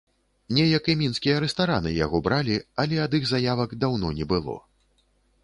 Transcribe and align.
Неяк 0.57 0.87
і 0.93 0.95
мінскія 1.01 1.35
рэстараны 1.43 1.91
яго 2.05 2.23
бралі, 2.29 2.57
але 2.85 2.95
ад 3.05 3.11
іх 3.19 3.23
заявак 3.35 3.79
даўно 3.87 4.07
не 4.23 4.29
было. 4.35 4.57